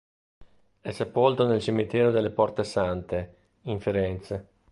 È 0.81 0.89
sepolto 0.91 1.45
nel 1.45 1.61
cimitero 1.61 2.09
delle 2.09 2.31
Porte 2.31 2.63
Sante 2.63 3.35
in 3.65 3.79
Firenze. 3.79 4.47